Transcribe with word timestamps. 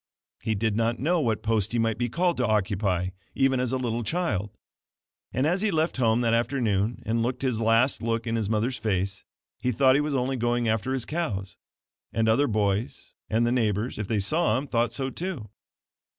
He 0.41 0.55
did 0.55 0.75
not 0.75 0.97
know 0.97 1.21
what 1.21 1.43
post 1.43 1.73
he 1.73 1.77
might 1.77 1.99
be 1.99 2.09
called 2.09 2.35
to 2.37 2.47
occupy, 2.47 3.09
even 3.35 3.59
as 3.59 3.71
a 3.71 3.77
little 3.77 4.03
child; 4.03 4.49
and 5.31 5.45
as 5.45 5.61
he 5.61 5.69
left 5.69 5.97
home 5.97 6.21
that 6.21 6.33
afternoon 6.33 7.03
and 7.05 7.21
looked 7.21 7.43
his 7.43 7.59
last 7.59 8.01
look 8.01 8.25
in 8.25 8.35
his 8.35 8.49
mother's 8.49 8.77
face, 8.79 9.23
he 9.59 9.71
thought 9.71 9.93
he 9.93 10.01
was 10.01 10.15
only 10.15 10.37
going 10.37 10.67
after 10.67 10.95
his 10.95 11.05
cows; 11.05 11.55
and 12.11 12.27
other 12.27 12.47
boys, 12.47 13.13
and 13.29 13.45
the 13.45 13.51
neighbors, 13.51 13.99
if 13.99 14.07
they 14.07 14.19
saw 14.19 14.57
him, 14.57 14.65
thought 14.65 14.91
so, 14.91 15.11
too. 15.11 15.49